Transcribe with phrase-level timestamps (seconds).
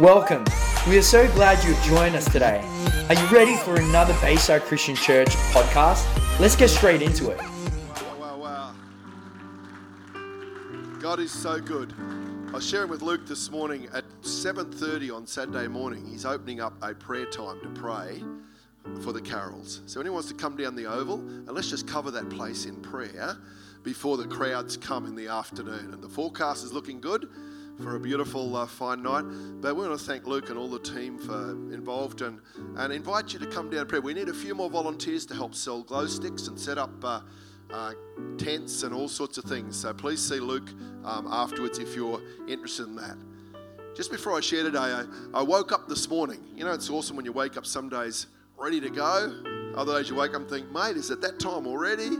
[0.00, 0.44] Welcome.
[0.88, 2.60] We are so glad you've joined us today.
[3.08, 6.04] Are you ready for another Bayside Christian Church podcast?
[6.40, 7.40] Let's get straight into it.
[8.18, 8.74] Wow, wow.
[10.98, 11.94] God is so good.
[12.48, 16.04] I was sharing with Luke this morning at 7:30 on Saturday morning.
[16.04, 18.20] He's opening up a prayer time to pray
[19.00, 19.82] for the carols.
[19.86, 22.82] So anyone wants to come down the oval and let's just cover that place in
[22.82, 23.36] prayer
[23.84, 25.94] before the crowds come in the afternoon.
[25.94, 27.28] And the forecast is looking good
[27.82, 29.24] for a beautiful, uh, fine night.
[29.60, 32.40] But we want to thank Luke and all the team for involved and,
[32.76, 33.98] and invite you to come down and pray.
[33.98, 37.20] We need a few more volunteers to help sell glow sticks and set up uh,
[37.72, 37.92] uh,
[38.38, 39.76] tents and all sorts of things.
[39.76, 40.68] So please see Luke
[41.04, 43.16] um, afterwards if you're interested in that.
[43.96, 46.40] Just before I share today, I, I woke up this morning.
[46.56, 49.72] You know, it's awesome when you wake up some days ready to go.
[49.76, 52.10] Other days you wake up and think, mate, is it that time already?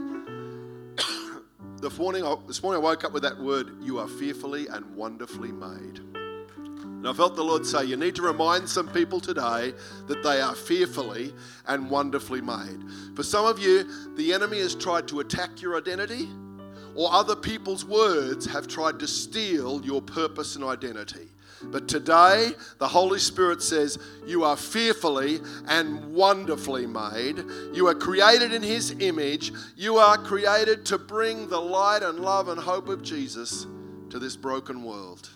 [1.85, 4.95] This, morning, I, this morning I woke up with that word, you are fearfully and
[4.95, 5.99] wonderfully made.
[6.15, 9.71] And I felt the Lord say, You need to remind some people today
[10.07, 11.31] that they are fearfully
[11.67, 12.83] and wonderfully made.
[13.15, 16.27] For some of you, the enemy has tried to attack your identity,
[16.95, 21.27] or other people's words have tried to steal your purpose and identity.
[21.71, 27.43] But today, the Holy Spirit says, You are fearfully and wonderfully made.
[27.73, 29.51] You are created in His image.
[29.75, 33.67] You are created to bring the light and love and hope of Jesus
[34.09, 35.29] to this broken world.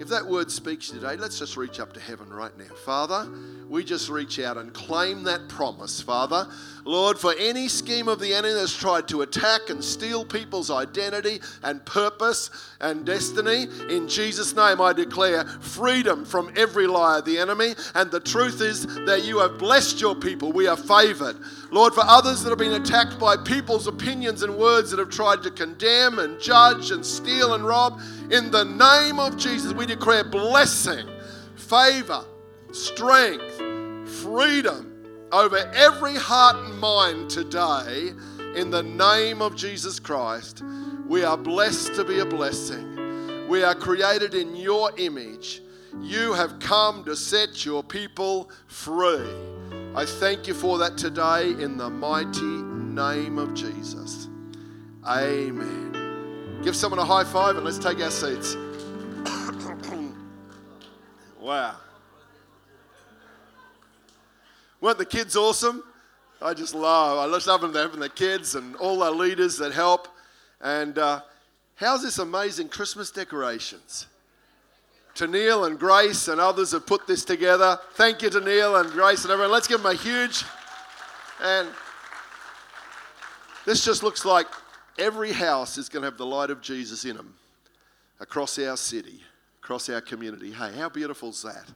[0.00, 2.74] If that word speaks today, let's just reach up to heaven right now.
[2.86, 3.30] Father,
[3.68, 6.48] we just reach out and claim that promise, Father.
[6.86, 11.42] Lord, for any scheme of the enemy that's tried to attack and steal people's identity
[11.62, 12.48] and purpose
[12.80, 17.74] and destiny, in Jesus' name I declare freedom from every lie of the enemy.
[17.94, 20.50] And the truth is that you have blessed your people.
[20.50, 21.36] We are favored.
[21.72, 25.42] Lord, for others that have been attacked by people's opinions and words that have tried
[25.44, 30.24] to condemn and judge and steal and rob, in the name of Jesus, we declare
[30.24, 31.08] blessing,
[31.54, 32.24] favor,
[32.72, 33.56] strength,
[34.22, 38.10] freedom over every heart and mind today.
[38.56, 40.64] In the name of Jesus Christ,
[41.06, 43.48] we are blessed to be a blessing.
[43.48, 45.62] We are created in your image.
[46.00, 49.26] You have come to set your people free.
[49.92, 54.28] I thank you for that today in the mighty name of Jesus.
[55.04, 56.60] Amen.
[56.62, 58.54] Give someone a high five and let's take our seats.
[61.40, 61.74] wow.
[64.80, 65.82] Weren't the kids awesome?
[66.40, 69.72] I just love, I just love them having the kids and all our leaders that
[69.72, 70.06] help.
[70.60, 71.22] And uh,
[71.74, 74.06] how's this amazing Christmas decorations?
[75.20, 77.78] To Neil and Grace and others have put this together.
[77.92, 79.52] Thank you to Neil and Grace and everyone.
[79.52, 80.44] Let's give them a huge.
[81.42, 81.68] And
[83.66, 84.46] this just looks like
[84.98, 87.34] every house is going to have the light of Jesus in them
[88.18, 89.20] across our city,
[89.62, 90.52] across our community.
[90.52, 91.66] Hey, how beautiful is that?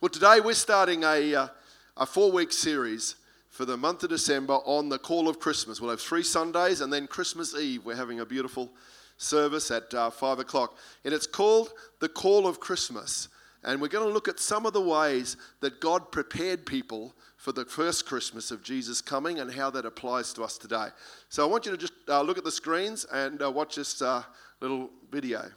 [0.00, 1.34] Well, today we're starting a.
[1.34, 1.48] Uh,
[1.96, 3.14] a four week series
[3.50, 5.80] for the month of December on the call of Christmas.
[5.80, 8.72] We'll have three Sundays and then Christmas Eve, we're having a beautiful
[9.24, 10.76] service at uh, five o'clock.
[11.04, 13.28] And it's called The Call of Christmas.
[13.64, 17.52] And we're going to look at some of the ways that God prepared people for
[17.52, 20.88] the first Christmas of Jesus coming and how that applies to us today.
[21.30, 24.02] So I want you to just uh, look at the screens and uh, watch this
[24.02, 24.22] uh,
[24.60, 25.50] little video.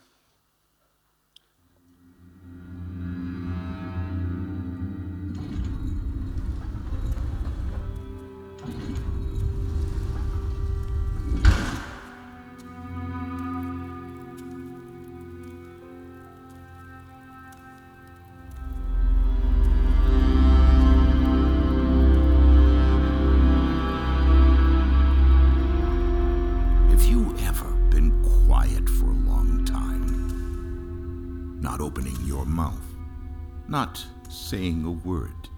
[33.78, 35.50] Not saying a word.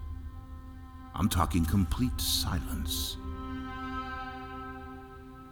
[1.14, 3.16] I'm talking complete silence.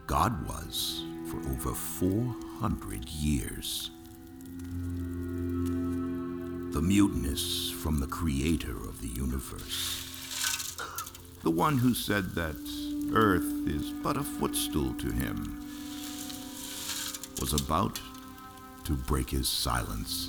[0.06, 3.90] God was for over 400 years.
[6.74, 10.76] The muteness from the creator of the universe.
[11.44, 12.60] The one who said that
[13.14, 15.64] earth is but a footstool to him
[17.40, 17.98] was about
[18.84, 20.28] to break his silence.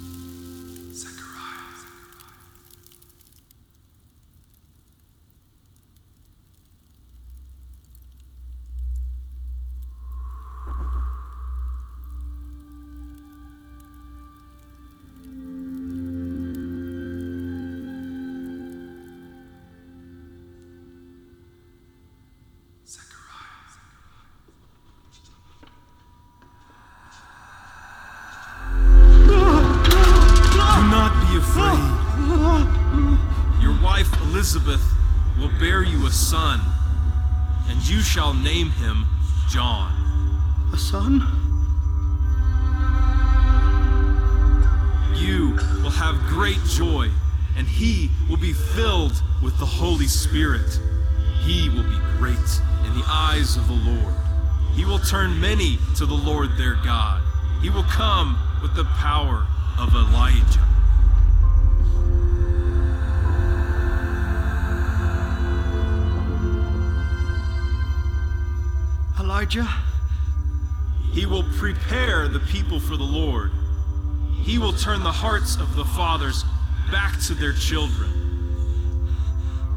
[77.30, 78.10] To their children.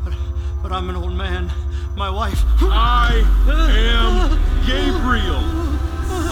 [0.02, 0.14] But,
[0.62, 1.52] but I'm an old man.
[1.94, 2.43] My wife.
[2.62, 5.43] I am Gabriel.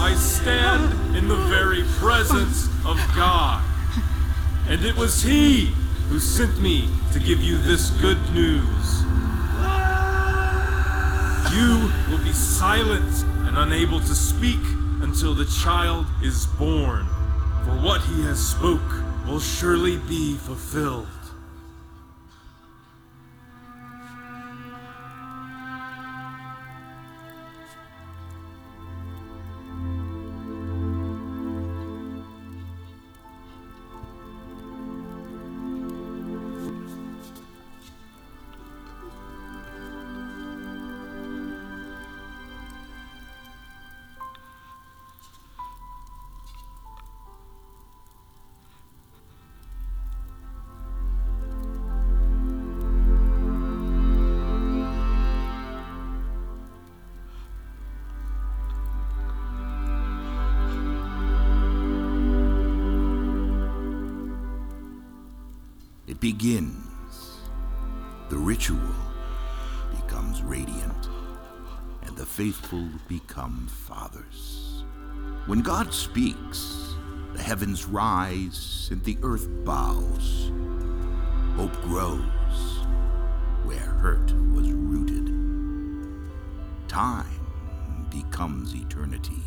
[0.01, 3.63] I stand in the very presence of God.
[4.67, 5.75] And it was He
[6.09, 9.03] who sent me to give you this good news.
[11.53, 14.63] You will be silent and unable to speak
[15.03, 17.07] until the child is born,
[17.67, 21.20] for what he has spoke will surely be fulfilled.
[66.41, 67.41] Begins.
[68.31, 68.95] The ritual
[69.91, 71.09] becomes radiant,
[72.03, 74.85] and the faithful become fathers.
[75.45, 76.95] When God speaks,
[77.35, 80.51] the heavens rise and the earth bows.
[81.57, 82.87] Hope grows
[83.65, 85.27] where hurt was rooted.
[86.89, 89.43] Time becomes eternity.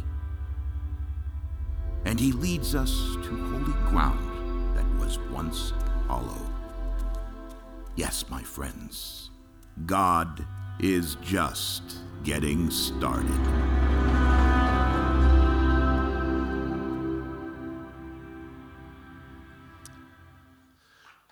[2.06, 5.74] And he leads us to holy ground that was once
[6.07, 6.53] hollow.
[7.95, 9.30] Yes, my friends,
[9.86, 10.44] God
[10.80, 11.84] is just
[12.24, 13.30] getting started.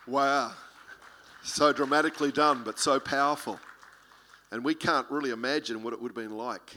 [0.05, 0.51] Wow.
[1.41, 3.59] So dramatically done, but so powerful.
[4.51, 6.75] And we can't really imagine what it would have been like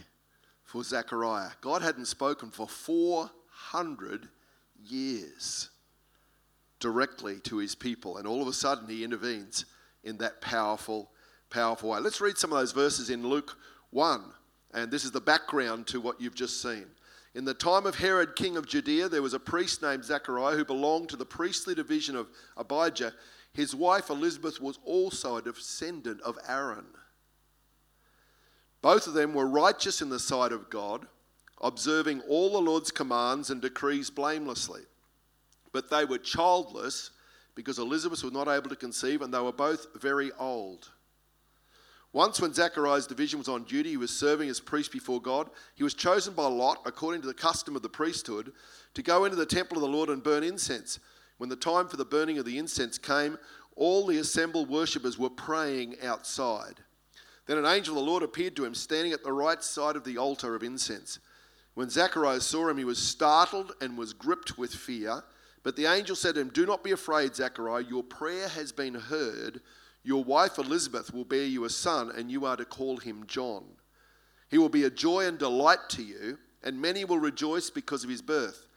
[0.63, 1.51] for Zechariah.
[1.61, 4.29] God hadn't spoken for 400
[4.83, 5.69] years
[6.79, 9.65] directly to his people, and all of a sudden he intervenes
[10.05, 11.09] in that powerful,
[11.49, 11.99] powerful way.
[11.99, 13.57] Let's read some of those verses in Luke
[13.89, 14.21] 1,
[14.73, 16.85] and this is the background to what you've just seen.
[17.33, 20.63] In the time of Herod, king of Judea, there was a priest named Zechariah who
[20.63, 23.13] belonged to the priestly division of Abijah.
[23.51, 26.85] His wife Elizabeth was also a descendant of Aaron.
[28.81, 31.07] Both of them were righteous in the sight of God,
[31.61, 34.83] observing all the Lord's commands and decrees blamelessly.
[35.73, 37.11] But they were childless
[37.55, 40.89] because Elizabeth was not able to conceive, and they were both very old.
[42.13, 45.49] Once, when Zechariah's division was on duty, he was serving as priest before God.
[45.75, 48.53] He was chosen by Lot, according to the custom of the priesthood,
[48.93, 50.99] to go into the temple of the Lord and burn incense.
[51.37, 53.37] When the time for the burning of the incense came,
[53.75, 56.75] all the assembled worshippers were praying outside.
[57.47, 60.05] Then an angel of the Lord appeared to him, standing at the right side of
[60.05, 61.19] the altar of incense.
[61.73, 65.21] When Zechariah saw him, he was startled and was gripped with fear.
[65.65, 67.85] But the angel said to him, Do not be afraid, Zechariah.
[67.89, 69.61] Your prayer has been heard.
[70.03, 73.63] Your wife Elizabeth will bear you a son, and you are to call him John.
[74.47, 78.11] He will be a joy and delight to you, and many will rejoice because of
[78.11, 78.67] his birth.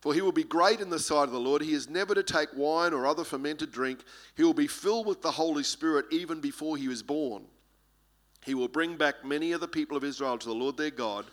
[0.00, 1.60] For he will be great in the sight of the Lord.
[1.60, 4.02] He is never to take wine or other fermented drink.
[4.34, 7.44] He will be filled with the Holy Spirit even before he was born.
[8.46, 11.26] He will bring back many of the people of Israel to the Lord their God,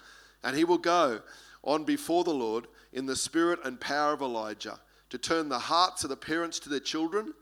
[0.43, 1.21] and he will go
[1.63, 6.03] on before the Lord in the spirit and power of Elijah to turn the hearts
[6.03, 7.33] of the parents to their children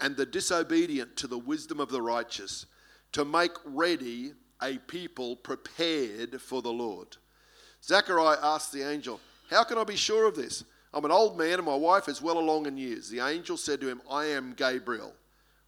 [0.00, 2.66] and the disobedient to the wisdom of the righteous,
[3.12, 7.16] to make ready a people prepared for the Lord.
[7.84, 10.64] Zechariah asked the angel, How can I be sure of this?
[10.94, 13.08] I'm an old man and my wife is well along in years.
[13.08, 15.14] The angel said to him, I am Gabriel.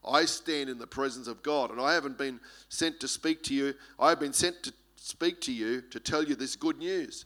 [0.06, 3.54] I stand in the presence of God, and I haven't been sent to speak to
[3.54, 3.75] you.
[3.99, 7.25] I have been sent to speak to you to tell you this good news.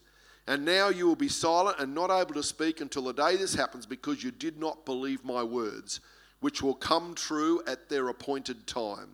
[0.49, 3.53] And now you will be silent and not able to speak until the day this
[3.53, 5.99] happens because you did not believe my words,
[6.39, 9.13] which will come true at their appointed time.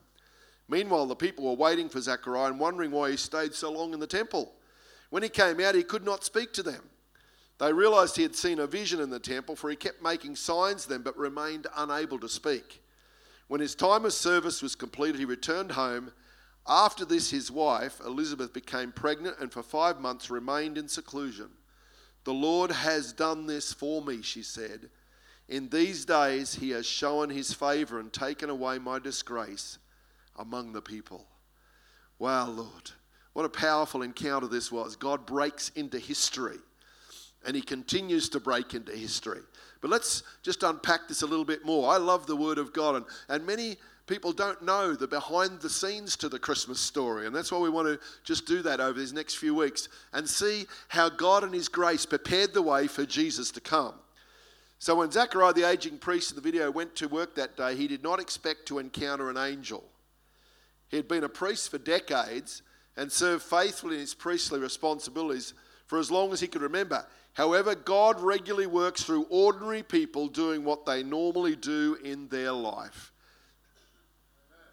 [0.70, 4.00] Meanwhile, the people were waiting for Zechariah and wondering why he stayed so long in
[4.00, 4.54] the temple.
[5.10, 6.84] When he came out, he could not speak to them.
[7.60, 10.84] They realized he had seen a vision in the temple, for he kept making signs
[10.84, 12.82] to them but remained unable to speak.
[13.50, 16.14] When his time of service was completed, he returned home.
[16.68, 21.50] After this, his wife, Elizabeth, became pregnant and for five months remained in seclusion.
[22.24, 24.90] The Lord has done this for me, she said.
[25.48, 29.78] In these days, he has shown his favor and taken away my disgrace
[30.38, 31.28] among the people.
[32.18, 32.92] Wow, Lord.
[33.34, 34.96] What a powerful encounter this was.
[34.96, 36.58] God breaks into history
[37.46, 39.42] and he continues to break into history.
[39.82, 41.94] But let's just unpack this a little bit more.
[41.94, 43.78] I love the Word of God, and, and many
[44.08, 47.26] people don't know the behind the scenes to the Christmas story.
[47.26, 50.28] And that's why we want to just do that over these next few weeks and
[50.28, 53.96] see how God and His grace prepared the way for Jesus to come.
[54.80, 57.88] So when Zechariah, the aging priest in the video, went to work that day, he
[57.88, 59.84] did not expect to encounter an angel.
[60.90, 62.62] He had been a priest for decades
[62.98, 65.54] and served faithfully in his priestly responsibilities
[65.88, 67.06] for as long as he could remember.
[67.34, 73.12] However, God regularly works through ordinary people doing what they normally do in their life.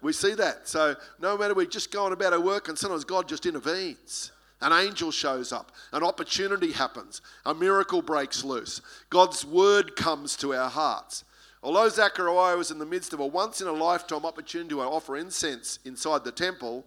[0.03, 0.67] We see that.
[0.67, 4.31] So, no matter we're just going about our work, and sometimes God just intervenes.
[4.61, 8.81] An angel shows up, an opportunity happens, a miracle breaks loose.
[9.09, 11.25] God's word comes to our hearts.
[11.61, 15.17] Although Zechariah was in the midst of a once in a lifetime opportunity to offer
[15.17, 16.85] incense inside the temple,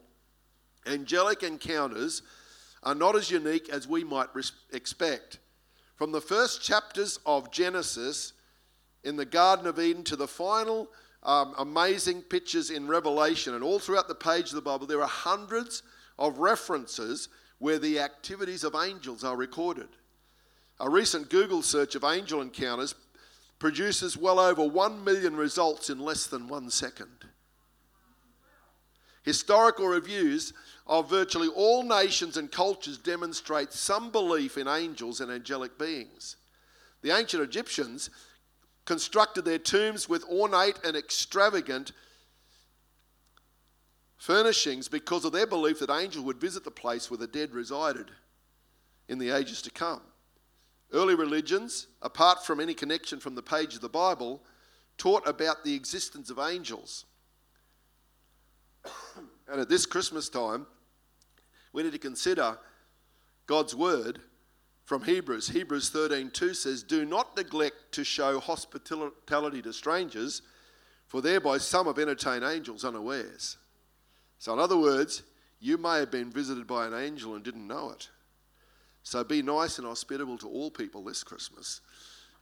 [0.86, 2.22] angelic encounters
[2.82, 4.28] are not as unique as we might
[4.72, 5.38] expect.
[5.96, 8.34] From the first chapters of Genesis
[9.04, 10.88] in the Garden of Eden to the final
[11.26, 15.08] um, amazing pictures in Revelation, and all throughout the page of the Bible, there are
[15.08, 15.82] hundreds
[16.18, 17.28] of references
[17.58, 19.88] where the activities of angels are recorded.
[20.78, 22.94] A recent Google search of angel encounters
[23.58, 27.08] produces well over 1 million results in less than one second.
[29.22, 30.52] Historical reviews
[30.86, 36.36] of virtually all nations and cultures demonstrate some belief in angels and angelic beings.
[37.02, 38.10] The ancient Egyptians
[38.86, 41.92] constructed their tombs with ornate and extravagant
[44.16, 48.10] furnishings because of their belief that angels would visit the place where the dead resided
[49.08, 50.00] in the ages to come.
[50.92, 54.40] Early religions, apart from any connection from the page of the Bible,
[54.96, 57.04] taught about the existence of angels.
[59.48, 60.66] and at this Christmas time,
[61.72, 62.56] we need to consider
[63.46, 64.20] God's word
[64.86, 65.48] from Hebrews.
[65.48, 70.42] Hebrews 13:2 says, "Do not neglect to show hospitality to strangers,
[71.06, 73.58] for thereby some have entertained angels unawares."
[74.38, 75.24] So in other words,
[75.58, 78.10] you may have been visited by an angel and didn't know it.
[79.02, 81.80] So be nice and hospitable to all people this Christmas,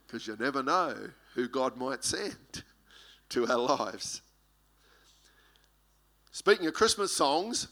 [0.05, 2.63] because you never know who God might send
[3.29, 4.21] to our lives.
[6.31, 7.69] Speaking of Christmas songs,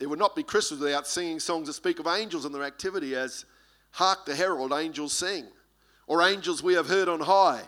[0.00, 3.14] it would not be Christmas without singing songs that speak of angels and their activity,
[3.14, 3.44] as
[3.92, 5.46] Hark the Herald, Angels Sing,
[6.06, 7.62] or Angels We Have Heard on High,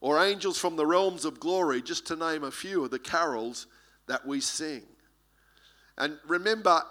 [0.00, 3.66] or Angels from the Realms of Glory, just to name a few of the carols
[4.06, 4.82] that we sing.
[5.96, 6.82] And remember,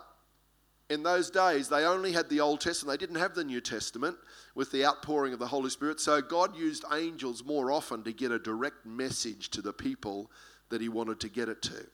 [0.89, 4.17] in those days, they only had the Old Testament, they didn't have the New Testament
[4.55, 5.99] with the outpouring of the Holy Spirit.
[5.99, 10.31] So God used angels more often to get a direct message to the people
[10.69, 11.87] that He wanted to get it to.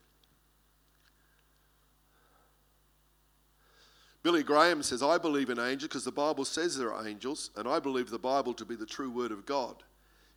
[4.30, 7.68] Billy Graham says, I believe in angels because the Bible says there are angels, and
[7.68, 9.82] I believe the Bible to be the true word of God.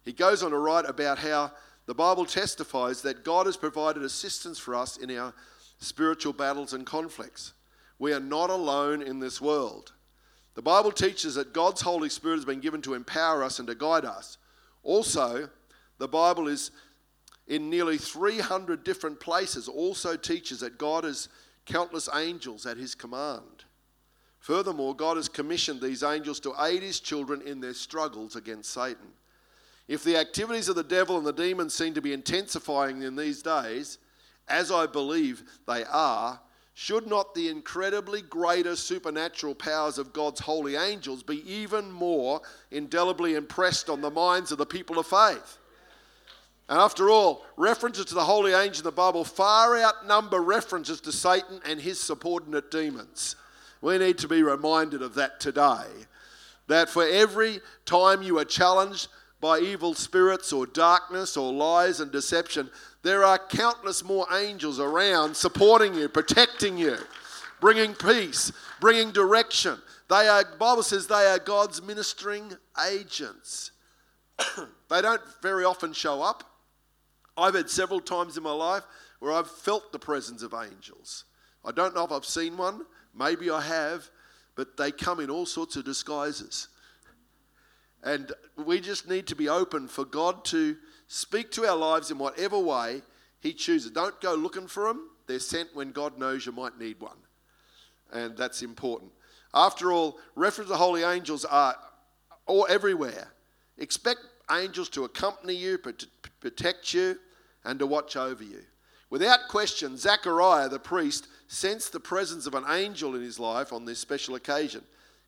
[0.03, 1.53] He goes on to write about how
[1.85, 5.35] the Bible testifies that God has provided assistance for us in our
[5.79, 7.53] spiritual battles and conflicts.
[7.99, 9.93] We are not alone in this world.
[10.55, 13.75] The Bible teaches that God's Holy Spirit has been given to empower us and to
[13.75, 14.39] guide us.
[14.85, 15.51] Also,
[15.99, 16.71] the Bible is
[17.47, 21.29] in nearly 300 different places, also teaches that God has
[21.67, 23.65] countless angels at his command.
[24.43, 29.13] Furthermore, God has commissioned these angels to aid his children in their struggles against Satan.
[29.87, 33.41] If the activities of the devil and the demons seem to be intensifying in these
[33.41, 33.99] days,
[34.49, 36.41] as I believe they are,
[36.75, 42.41] should not the incredibly greater supernatural powers of God's holy angels be even more
[42.73, 45.59] indelibly impressed on the minds of the people of faith?
[46.69, 51.13] And after all, references to the holy angels in the Bible far outnumber references to
[51.13, 53.37] Satan and his subordinate demons.
[53.83, 55.85] We need to be reminded of that today.
[56.69, 59.09] That for every time you are challenged
[59.41, 62.71] by evil spirits or darkness or lies and deception,
[63.03, 66.97] there are countless more angels around supporting you, protecting you,
[67.61, 69.77] bringing peace, bringing direction.
[70.09, 72.53] They are, Bible says they are God's ministering
[72.89, 73.73] agents.
[74.89, 76.45] they don't very often show up.
[77.37, 78.85] I've had several times in my life
[79.19, 81.25] where I've felt the presence of angels.
[81.65, 82.83] I don't know if I've seen one,
[83.15, 84.09] maybe I have,
[84.55, 86.69] but they come in all sorts of disguises.
[88.03, 90.77] And we just need to be open for God to
[91.07, 93.03] speak to our lives in whatever way
[93.41, 93.91] He chooses.
[93.91, 97.17] Don't go looking for them, they're sent when God knows you might need one.
[98.13, 99.13] And that's important.
[99.55, 101.77] After all, reference to holy angels are
[102.47, 103.29] all everywhere.
[103.79, 105.79] Expect angels to accompany you,
[106.41, 107.19] protect you,
[107.65, 108.63] and to watch over you.
[109.13, 113.85] Without question, Zechariah the priest sensed the presence of an angel in his life on
[113.85, 114.83] this special occasion.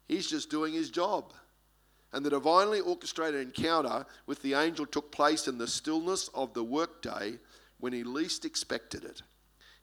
[0.09, 1.35] He's just doing his job.
[2.11, 6.65] And the divinely orchestrated encounter with the angel took place in the stillness of the
[6.65, 7.35] workday
[7.79, 9.21] when he least expected it.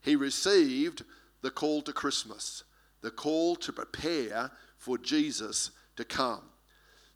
[0.02, 1.04] He received
[1.44, 2.64] the call to Christmas,
[3.02, 6.42] the call to prepare for Jesus to come.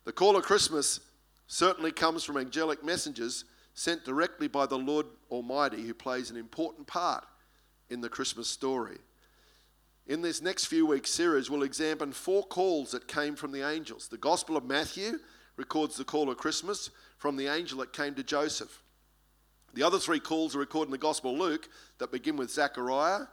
[0.03, 0.99] The call of Christmas
[1.47, 3.43] certainly comes from angelic messengers
[3.75, 7.25] sent directly by the Lord Almighty, who plays an important part
[7.89, 8.97] in the Christmas story.
[10.07, 14.07] In this next few weeks series, we'll examine four calls that came from the angels.
[14.07, 15.19] The Gospel of Matthew
[15.57, 18.81] records the call of Christmas from the angel that came to Joseph.
[19.73, 23.25] The other three calls are recorded in the Gospel of Luke that begin with Zechariah,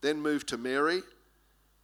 [0.00, 1.02] then move to Mary,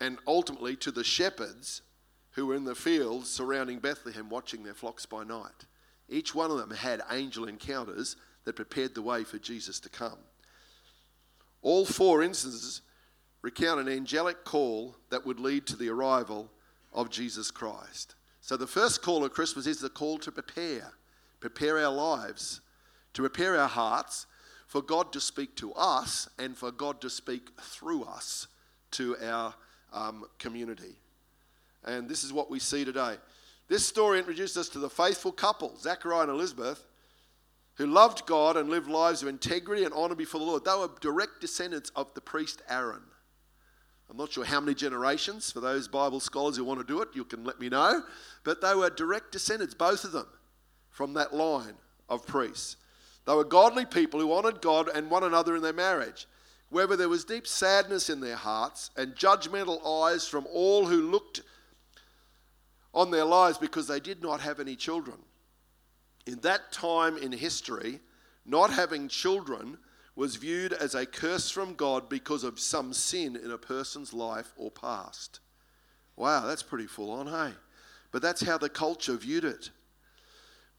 [0.00, 1.82] and ultimately to the shepherds
[2.30, 5.66] who were in the fields surrounding Bethlehem watching their flocks by night.
[6.08, 10.18] Each one of them had angel encounters that prepared the way for Jesus to come.
[11.62, 12.82] All four instances
[13.42, 16.50] recount an angelic call that would lead to the arrival
[16.92, 18.14] of Jesus Christ.
[18.40, 20.92] So, the first call of Christmas is the call to prepare,
[21.40, 22.60] prepare our lives,
[23.14, 24.26] to prepare our hearts
[24.66, 28.46] for God to speak to us and for God to speak through us
[28.92, 29.54] to our
[29.92, 30.96] um, community.
[31.84, 33.16] And this is what we see today.
[33.68, 36.84] This story introduced us to the faithful couple, Zachariah and Elizabeth,
[37.74, 40.64] who loved God and lived lives of integrity and honor before the Lord.
[40.64, 43.02] They were direct descendants of the priest Aaron.
[44.08, 45.50] I'm not sure how many generations.
[45.50, 48.02] For those Bible scholars who want to do it, you can let me know.
[48.44, 50.28] But they were direct descendants, both of them,
[50.90, 51.74] from that line
[52.08, 52.76] of priests.
[53.26, 56.26] They were godly people who honored God and one another in their marriage.
[56.70, 61.42] However, there was deep sadness in their hearts and judgmental eyes from all who looked
[62.96, 65.18] on their lives because they did not have any children.
[66.26, 68.00] In that time in history,
[68.44, 69.76] not having children
[70.16, 74.52] was viewed as a curse from God because of some sin in a person's life
[74.56, 75.40] or past.
[76.16, 77.54] Wow, that's pretty full on, hey?
[78.10, 79.70] But that's how the culture viewed it.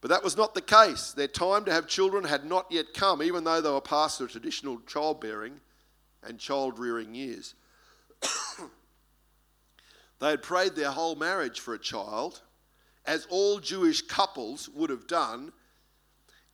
[0.02, 1.12] But that was not the case.
[1.12, 4.28] Their time to have children had not yet come, even though they were past their
[4.28, 5.60] traditional childbearing
[6.24, 7.54] and child rearing years.
[10.20, 12.42] They had prayed their whole marriage for a child,
[13.06, 15.52] as all Jewish couples would have done.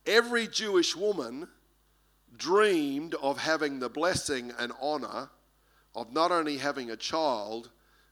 [0.06, 1.48] Every Jewish woman
[2.36, 5.30] dreamed of having the blessing and honor
[5.94, 7.70] of not only having a child,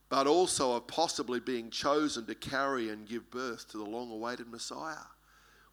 [0.08, 4.48] but also of possibly being chosen to carry and give birth to the long awaited
[4.48, 5.06] Messiah.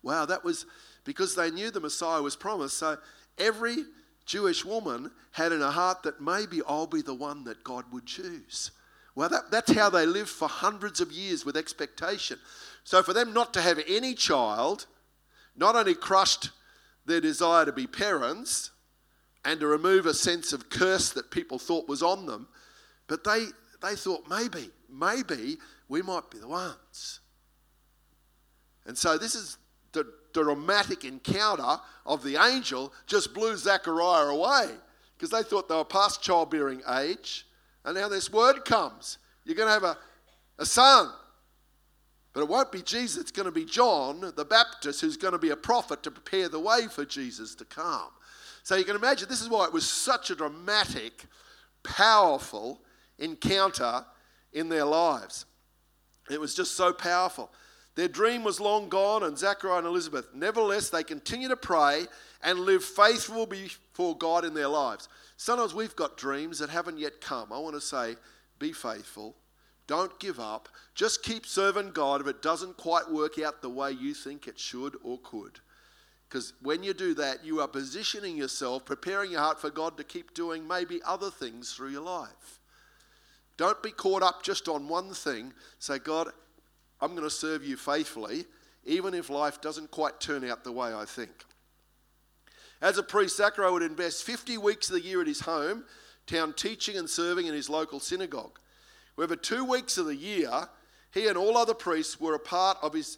[0.01, 0.65] Wow, that was
[1.03, 2.77] because they knew the Messiah was promised.
[2.77, 2.97] So
[3.37, 3.83] every
[4.25, 8.05] Jewish woman had in her heart that maybe I'll be the one that God would
[8.05, 8.71] choose.
[9.15, 12.39] Well, that, that's how they lived for hundreds of years with expectation.
[12.83, 14.85] So for them not to have any child,
[15.55, 16.51] not only crushed
[17.05, 18.71] their desire to be parents
[19.43, 22.47] and to remove a sense of curse that people thought was on them,
[23.07, 23.47] but they,
[23.81, 27.19] they thought maybe, maybe we might be the ones.
[28.85, 29.57] And so this is
[29.91, 34.69] the dramatic encounter of the angel just blew Zechariah away
[35.17, 37.45] because they thought they were past childbearing age
[37.85, 39.17] and now this word comes.
[39.45, 39.97] You're going to have a,
[40.57, 41.09] a son.
[42.33, 45.39] But it won't be Jesus, it's going to be John the Baptist who's going to
[45.39, 48.09] be a prophet to prepare the way for Jesus to come.
[48.63, 51.25] So you can imagine this is why it was such a dramatic,
[51.83, 52.81] powerful
[53.17, 54.05] encounter
[54.53, 55.45] in their lives.
[56.29, 57.51] It was just so powerful.
[57.95, 62.05] Their dream was long gone, and Zachariah and Elizabeth, nevertheless, they continue to pray
[62.43, 65.09] and live faithful before God in their lives.
[65.39, 67.53] Sometimes we've got dreams that haven't yet come.
[67.53, 68.17] I want to say,
[68.59, 69.37] be faithful.
[69.87, 70.67] Don't give up.
[70.95, 74.59] Just keep serving God if it doesn't quite work out the way you think it
[74.59, 75.61] should or could.
[76.27, 80.03] Because when you do that, you are positioning yourself, preparing your heart for God to
[80.03, 82.59] keep doing maybe other things through your life.
[83.55, 85.53] Don't be caught up just on one thing.
[85.79, 86.27] Say, God,
[86.99, 88.43] I'm going to serve you faithfully,
[88.83, 91.45] even if life doesn't quite turn out the way I think.
[92.81, 95.83] As a priest, Zachariah would invest 50 weeks of the year at his home
[96.27, 98.59] town teaching and serving in his local synagogue.
[99.17, 100.69] However, two weeks of the year,
[101.11, 103.17] he and all other priests were a part of his,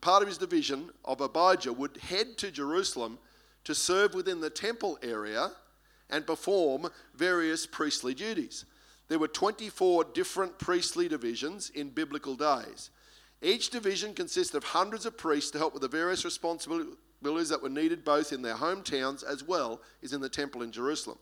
[0.00, 3.18] part of his division of Abijah would head to Jerusalem
[3.64, 5.50] to serve within the temple area
[6.10, 8.66] and perform various priestly duties.
[9.08, 12.90] There were 24 different priestly divisions in biblical days.
[13.40, 17.68] Each division consisted of hundreds of priests to help with the various responsibilities that were
[17.68, 21.18] needed both in their hometowns as well as in the temple in Jerusalem.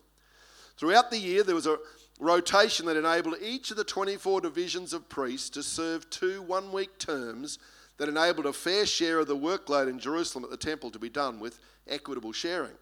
[0.76, 1.78] Throughout the year, there was a
[2.18, 6.98] rotation that enabled each of the 24 divisions of priests to serve two one week
[6.98, 7.58] terms
[7.98, 11.10] that enabled a fair share of the workload in Jerusalem at the temple to be
[11.10, 12.72] done with equitable sharing.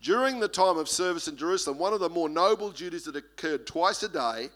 [0.00, 3.66] During the time of service in Jerusalem, one of the more noble duties that occurred
[3.66, 4.48] twice a day,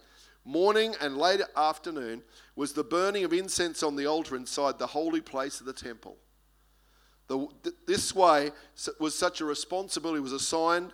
[0.45, 2.23] morning and late afternoon,
[2.57, 6.17] was the burning of incense on the altar inside the holy place of the temple.
[7.29, 7.47] The,
[7.87, 8.51] this way
[8.99, 10.93] was such a responsibility was assigned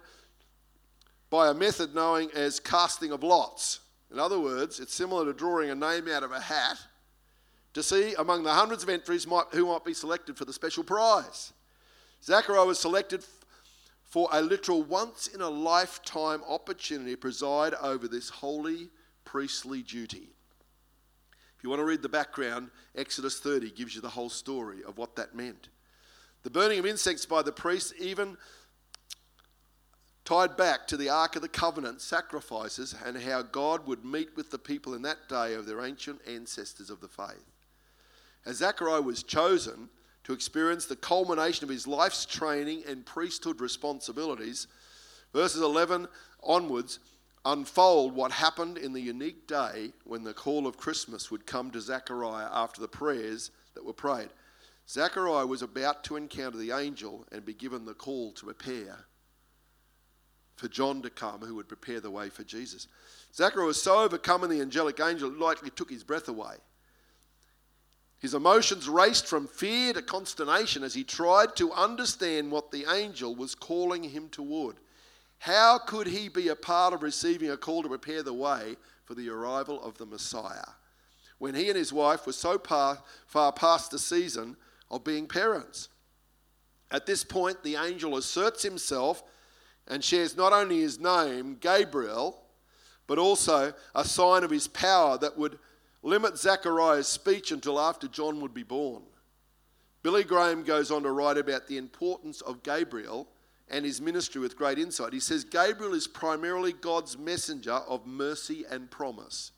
[1.31, 3.81] by a method known as casting of lots.
[4.12, 6.79] In other words, it's similar to drawing a name out of a hat
[7.73, 10.85] to see among the hundreds of entries might, who might be selected for the special
[10.85, 11.53] prize.
[12.23, 13.25] Zachariah was selected
[14.03, 18.90] for a literal once in a lifetime opportunity to preside over this holy
[19.25, 20.29] priestly duty.
[21.59, 24.99] If you want to read the background, Exodus 30 gives you the whole story of
[24.99, 25.68] what that meant.
[26.44, 28.37] The burning of incense by the priests even
[30.26, 34.50] tied back to the Ark of the Covenant sacrifices and how God would meet with
[34.50, 37.50] the people in that day of their ancient ancestors of the faith.
[38.44, 39.88] As Zechariah was chosen
[40.24, 44.66] to experience the culmination of his life's training and priesthood responsibilities,
[45.33, 46.09] verses 11
[46.42, 46.98] onwards
[47.46, 51.80] unfold what happened in the unique day when the call of Christmas would come to
[51.80, 54.28] Zechariah after the prayers that were prayed.
[54.88, 59.07] Zechariah was about to encounter the angel and be given the call to prepare
[60.57, 62.87] for John to come, who would prepare the way for Jesus.
[63.35, 66.57] Zechariah was so overcome in the angelic angel, it likely took his breath away.
[68.20, 73.35] His emotions raced from fear to consternation as he tried to understand what the angel
[73.35, 74.77] was calling him toward.
[75.38, 79.14] How could he be a part of receiving a call to prepare the way for
[79.14, 80.64] the arrival of the Messiah
[81.38, 84.57] when he and his wife were so far, far past the season
[84.90, 85.88] of being parents?
[86.90, 89.23] At this point, the angel asserts himself
[89.88, 92.40] and shares not only his name, Gabriel,
[93.07, 95.59] but also a sign of his power that would
[96.03, 99.03] limit Zechariah's speech until after John would be born.
[100.03, 103.27] Billy Graham goes on to write about the importance of Gabriel
[103.68, 105.14] and his ministry with great insight.
[105.14, 109.53] He says Gabriel is primarily God's messenger of mercy and promise.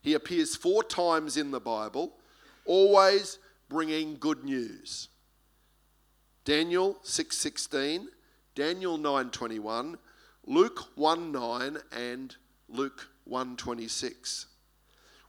[0.00, 2.14] He appears four times in the Bible,
[2.64, 3.38] always
[3.72, 5.08] bringing good news.
[6.44, 8.08] Daniel 6:16,
[8.54, 9.98] Daniel 9:21,
[10.44, 12.36] Luke 1:9 and
[12.68, 14.46] Luke 1:26.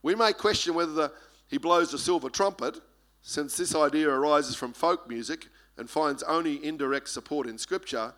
[0.02, 1.14] We may question whether the,
[1.48, 2.82] he blows the silver trumpet,
[3.22, 8.14] since this idea arises from folk music and finds only indirect support in Scripture.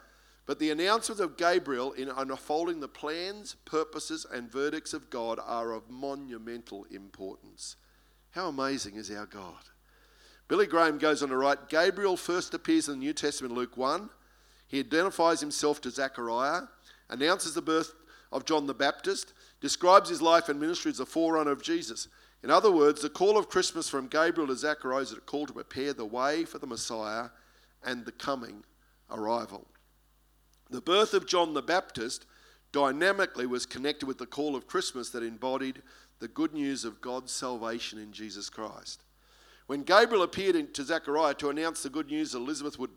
[0.47, 5.71] But the announcements of Gabriel in unfolding the plans, purposes, and verdicts of God are
[5.71, 7.75] of monumental importance.
[8.31, 9.69] How amazing is our God?
[10.47, 14.10] Billy Graham goes on to write Gabriel first appears in the New Testament, Luke 1.
[14.67, 16.63] He identifies himself to Zechariah,
[17.10, 17.93] announces the birth
[18.31, 22.08] of John the Baptist, describes his life and ministry as a forerunner of Jesus.
[22.43, 25.53] In other words, the call of Christmas from Gabriel to Zechariah is a call to
[25.53, 27.29] prepare the way for the Messiah
[27.84, 28.63] and the coming
[29.10, 29.65] arrival.
[30.69, 32.25] The birth of John the Baptist
[32.71, 35.81] dynamically was connected with the call of Christmas that embodied
[36.19, 39.04] the good news of God's salvation in Jesus Christ.
[39.67, 42.91] When Gabriel appeared to Zechariah to announce the good news that Elizabeth would,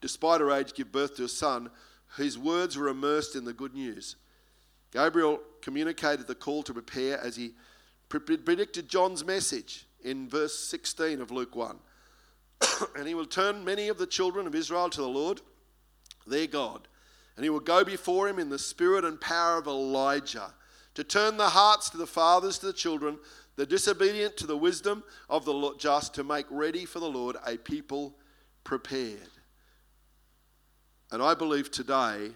[0.00, 1.70] despite her age, give birth to a son,
[2.16, 4.16] his words were immersed in the good news.
[4.92, 7.54] Gabriel communicated the call to prepare as he
[8.08, 11.76] predicted John's message in verse 16 of Luke 1.
[12.96, 15.40] and he will turn many of the children of Israel to the Lord,
[16.26, 16.88] their God.
[17.34, 20.54] And he will go before him in the spirit and power of Elijah
[20.94, 23.18] to turn the hearts to the fathers to the children,
[23.56, 27.56] the disobedient to the wisdom of the just, to make ready for the Lord a
[27.56, 28.14] people
[28.64, 29.30] prepared.
[31.10, 32.30] And I believe today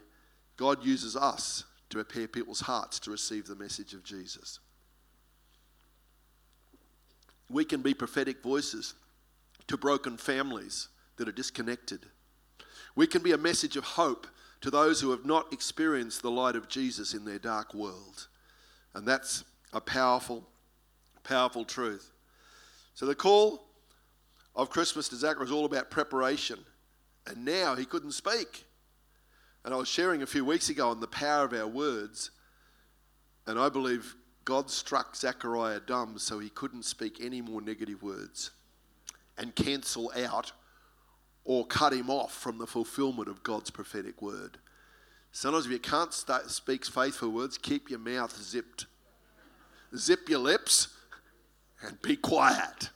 [0.56, 4.60] God uses us to prepare people's hearts to receive the message of Jesus.
[7.50, 8.94] We can be prophetic voices
[9.66, 12.06] to broken families that are disconnected.
[12.94, 14.26] We can be a message of hope
[14.60, 18.28] to those who have not experienced the light of Jesus in their dark world.
[18.94, 20.46] And that's a powerful,
[21.22, 22.12] powerful truth.
[22.94, 23.64] So the call
[24.54, 26.58] of Christmas to Zachariah is all about preparation.
[27.26, 28.64] And now he couldn't speak.
[29.64, 32.30] And I was sharing a few weeks ago on the power of our words.
[33.46, 38.50] And I believe God struck Zechariah dumb so he couldn't speak any more negative words
[39.38, 40.52] and cancel out
[41.44, 44.58] or cut him off from the fulfillment of God's prophetic word.
[45.32, 48.86] Sometimes if you can't speak faithful words, keep your mouth zipped.
[49.96, 50.88] Zip your lips
[51.82, 52.90] and be quiet.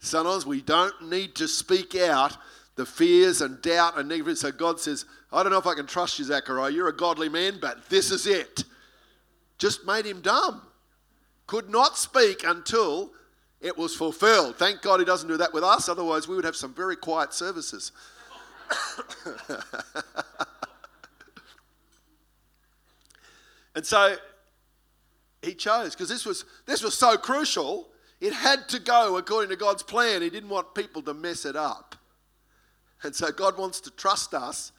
[0.00, 2.36] Sometimes we don't need to speak out
[2.76, 4.36] the fears and doubt and negativity.
[4.38, 6.70] So God says, I don't know if I can trust you, Zachariah.
[6.70, 8.64] You're a godly man, but this is it.
[9.58, 10.62] Just made him dumb.
[11.46, 13.12] Could not speak until
[13.60, 14.56] it was fulfilled.
[14.56, 17.34] Thank God he doesn't do that with us, otherwise, we would have some very quiet
[17.34, 17.92] services.
[23.74, 24.16] and so
[25.42, 27.89] he chose because this was this was so crucial
[28.20, 30.22] it had to go according to god's plan.
[30.22, 31.96] He didn't want people to mess it up.
[33.02, 34.72] And so god wants to trust us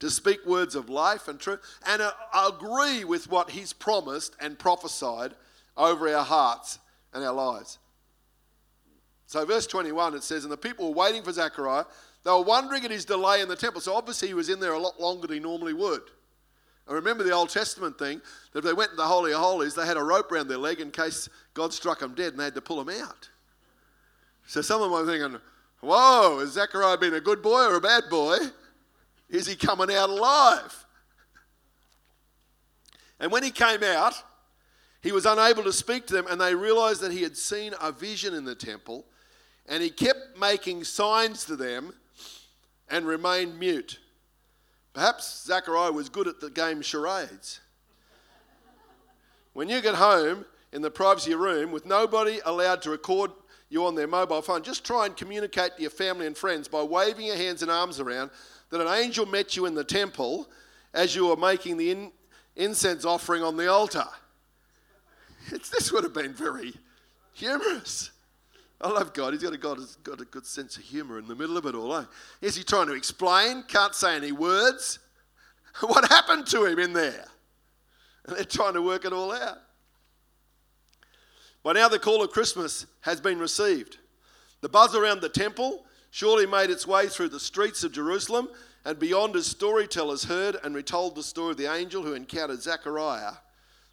[0.00, 2.12] to speak words of life and truth and uh,
[2.48, 5.34] agree with what he's promised and prophesied
[5.76, 6.78] over our hearts
[7.12, 7.78] and our lives.
[9.26, 11.84] So verse 21 it says and the people were waiting for zechariah.
[12.24, 13.80] They were wondering at his delay in the temple.
[13.80, 16.02] So obviously he was in there a lot longer than he normally would
[16.86, 18.20] and remember the Old Testament thing
[18.52, 20.58] that if they went to the Holy of Holies, they had a rope around their
[20.58, 23.28] leg in case God struck them dead and they had to pull them out.
[24.46, 25.40] So some of them were thinking,
[25.80, 28.36] whoa, has Zechariah been a good boy or a bad boy?
[29.30, 30.84] Is he coming out alive?
[33.18, 34.14] And when he came out,
[35.02, 37.92] he was unable to speak to them, and they realized that he had seen a
[37.92, 39.04] vision in the temple,
[39.66, 41.94] and he kept making signs to them
[42.90, 43.98] and remained mute.
[44.94, 47.60] Perhaps Zachariah was good at the game charades.
[49.52, 53.32] When you get home in the privacy of your room with nobody allowed to record
[53.68, 56.82] you on their mobile phone, just try and communicate to your family and friends by
[56.82, 58.30] waving your hands and arms around
[58.70, 60.48] that an angel met you in the temple
[60.92, 62.12] as you were making the in,
[62.56, 64.06] incense offering on the altar.
[65.50, 66.72] This would have been very
[67.32, 68.10] humorous.
[68.80, 69.32] I love God.
[69.32, 71.64] He's got a, God he's got a good sense of humour in the middle of
[71.66, 71.94] it all.
[71.96, 72.04] Eh?
[72.40, 73.62] Is he trying to explain?
[73.68, 74.98] Can't say any words.
[75.80, 77.24] What happened to him in there?
[78.26, 79.58] And they're trying to work it all out.
[81.64, 83.98] By now, the call of Christmas has been received.
[84.60, 88.50] The buzz around the temple surely made its way through the streets of Jerusalem
[88.84, 93.32] and beyond as storytellers heard and retold the story of the angel who encountered Zechariah,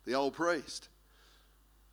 [0.05, 0.89] the old priest.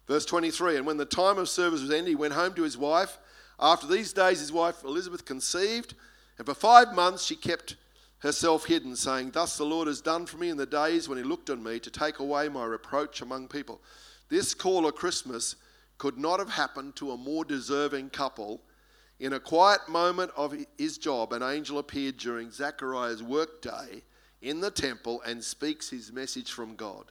[0.08, 2.76] Verse 23 And when the time of service was ended, he went home to his
[2.76, 3.18] wife.
[3.60, 5.94] After these days, his wife Elizabeth conceived,
[6.38, 7.76] and for five months she kept
[8.20, 11.24] herself hidden, saying, Thus the Lord has done for me in the days when he
[11.24, 13.80] looked on me to take away my reproach among people.
[14.28, 15.56] This call of Christmas
[15.98, 18.62] could not have happened to a more deserving couple.
[19.20, 24.02] In a quiet moment of his job, an angel appeared during Zechariah's workday
[24.40, 27.10] in the temple and speaks his message from God.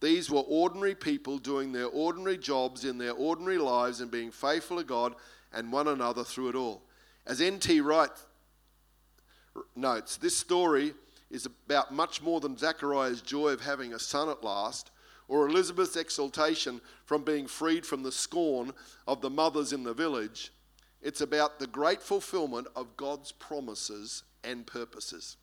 [0.00, 4.78] These were ordinary people doing their ordinary jobs in their ordinary lives and being faithful
[4.78, 5.14] to God
[5.52, 6.82] and one another through it all.
[7.26, 7.80] As N.T.
[7.80, 8.10] Wright
[9.76, 10.94] notes, this story
[11.30, 14.90] is about much more than Zachariah's joy of having a son at last,
[15.28, 18.72] or Elizabeth's exultation from being freed from the scorn
[19.06, 20.50] of the mothers in the village.
[21.02, 25.36] It's about the great fulfillment of God's promises and purposes.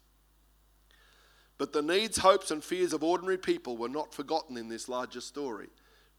[1.57, 5.21] But the needs, hopes, and fears of ordinary people were not forgotten in this larger
[5.21, 5.69] story,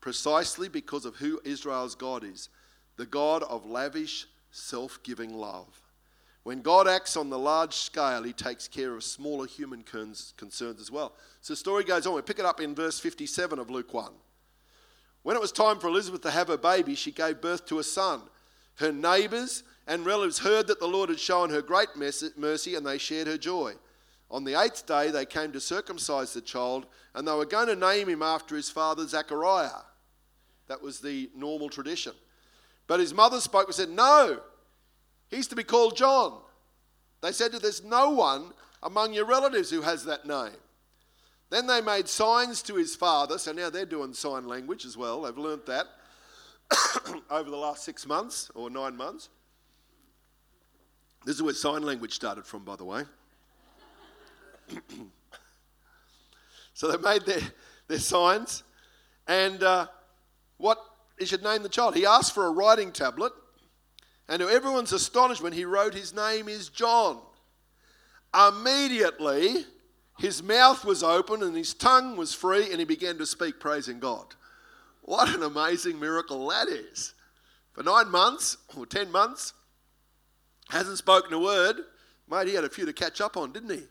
[0.01, 2.49] precisely because of who Israel's God is
[2.97, 5.81] the God of lavish, self giving love.
[6.43, 10.91] When God acts on the large scale, he takes care of smaller human concerns as
[10.91, 11.13] well.
[11.41, 12.15] So the story goes on.
[12.15, 14.11] We pick it up in verse 57 of Luke 1.
[15.23, 17.85] When it was time for Elizabeth to have her baby, she gave birth to a
[17.85, 18.23] son.
[18.77, 22.99] Her neighbors and relatives heard that the Lord had shown her great mercy and they
[22.99, 23.75] shared her joy.
[24.31, 27.77] On the eighth day, they came to circumcise the child, and they were going to
[27.77, 29.83] name him after his father Zechariah.
[30.67, 32.13] That was the normal tradition.
[32.87, 34.41] But his mother spoke and said, No,
[35.29, 36.41] he's to be called John.
[37.23, 40.57] They said to There's no one among your relatives who has that name.
[41.51, 45.23] Then they made signs to his father, so now they're doing sign language as well.
[45.23, 45.87] They've learnt that
[47.31, 49.31] over the last six months or nine months.
[51.25, 53.05] This is where sign language started from, by the way.
[56.75, 57.43] so they made their,
[57.89, 58.63] their signs.
[59.27, 59.87] And uh,
[60.57, 60.79] what
[61.19, 61.97] he should name the child?
[61.97, 63.33] He asked for a writing tablet.
[64.29, 67.21] And to everyone's astonishment, he wrote, His name is John.
[68.35, 69.65] Immediately,
[70.19, 74.01] his mouth was open and his tongue was free, and he began to speak, praising
[74.01, 74.35] God.
[75.03, 77.15] What an amazing miracle that is.
[77.73, 79.55] For nine months or ten months,
[80.69, 81.77] hasn't spoken a word.
[82.31, 83.85] Mate, he had a few to catch up on, didn't he?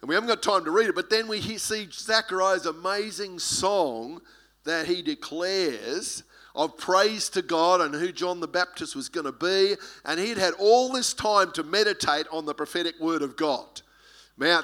[0.00, 4.20] And we haven't got time to read it, but then we see Zachariah's amazing song
[4.64, 6.22] that he declares
[6.54, 9.74] of praise to God and who John the Baptist was going to be.
[10.04, 13.82] And he'd had all this time to meditate on the prophetic word of God.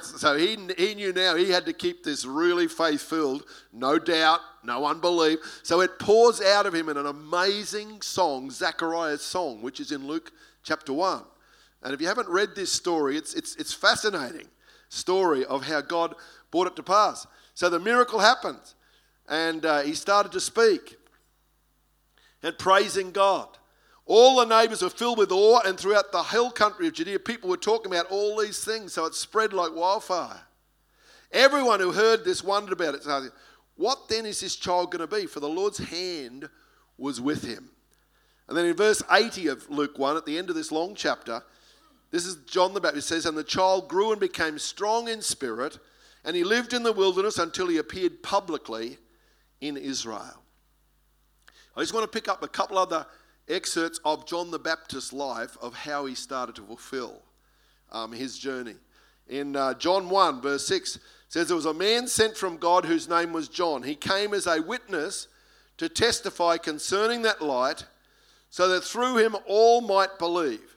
[0.02, 4.40] So he, he knew now he had to keep this really faith filled, no doubt,
[4.62, 5.60] no unbelief.
[5.62, 10.06] So it pours out of him in an amazing song, Zechariah's song, which is in
[10.06, 10.30] Luke
[10.62, 11.22] chapter 1.
[11.82, 14.46] And if you haven't read this story, it's, it's, it's fascinating
[14.92, 16.14] story of how God
[16.50, 17.26] brought it to pass.
[17.54, 18.60] So the miracle happened,
[19.28, 20.96] and uh, he started to speak
[22.42, 23.48] and praising God.
[24.04, 27.48] All the neighbors were filled with awe, and throughout the hill country of Judea, people
[27.48, 30.40] were talking about all these things, so it spread like wildfire.
[31.30, 33.32] Everyone who heard this wondered about it.
[33.76, 35.26] What then is this child going to be?
[35.26, 36.48] For the Lord's hand
[36.98, 37.70] was with him.
[38.48, 41.42] And then in verse 80 of Luke 1, at the end of this long chapter,
[42.12, 45.78] this is John the Baptist says, And the child grew and became strong in spirit,
[46.24, 48.98] and he lived in the wilderness until he appeared publicly
[49.60, 50.42] in Israel.
[51.74, 53.06] I just want to pick up a couple other
[53.48, 57.22] excerpts of John the Baptist's life of how he started to fulfill
[57.90, 58.74] um, his journey.
[59.26, 60.98] In uh, John 1, verse 6,
[61.28, 63.82] says, There was a man sent from God whose name was John.
[63.82, 65.28] He came as a witness
[65.78, 67.86] to testify concerning that light,
[68.50, 70.71] so that through him all might believe.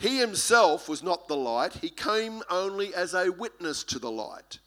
[0.00, 4.58] He himself was not the light, he came only as a witness to the light.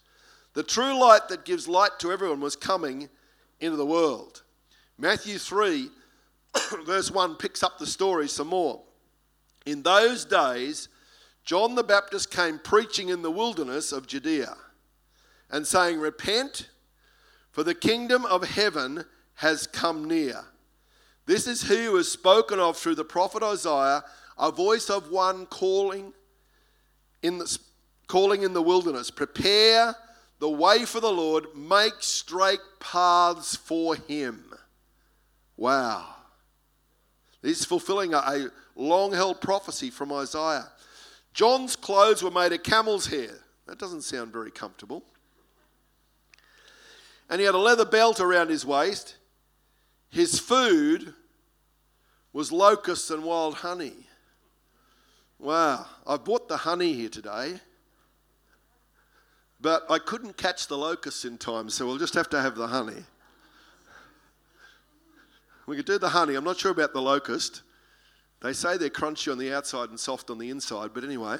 [0.53, 3.09] The true light that gives light to everyone was coming
[3.59, 4.43] into the world.
[4.95, 5.89] Matthew 3
[6.85, 8.83] verse 1 picks up the story some more.
[9.65, 10.87] In those days,
[11.43, 14.55] John the Baptist came preaching in the wilderness of Judea
[15.49, 16.69] and saying, Repent,
[17.49, 20.41] for the kingdom of heaven has come near.
[21.25, 24.03] This is he who is spoken of through the prophet Isaiah,
[24.37, 26.13] a voice of one calling
[27.21, 27.57] in the,
[28.07, 29.95] calling in the wilderness, Prepare
[30.39, 34.43] the way for the Lord, make straight paths for him.
[35.55, 36.05] Wow.
[37.41, 40.69] This is fulfilling a, a long held prophecy from Isaiah.
[41.33, 43.31] John's clothes were made of camel's hair.
[43.67, 45.03] That doesn't sound very comfortable.
[47.29, 49.15] And he had a leather belt around his waist.
[50.09, 51.13] His food
[52.33, 54.07] was locusts and wild honey.
[55.43, 57.55] Wow, I bought the honey here today,
[59.59, 62.67] but I couldn't catch the locusts in time, so we'll just have to have the
[62.67, 63.03] honey.
[65.65, 66.35] We could do the honey.
[66.35, 67.61] I'm not sure about the locust.
[68.41, 71.35] They say they're crunchy on the outside and soft on the inside, but anyway.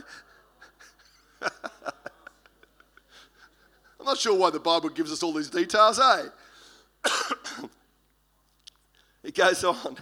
[1.41, 1.49] I'm
[4.05, 6.25] not sure why the Bible gives us all these details, eh?
[9.23, 9.95] it goes on.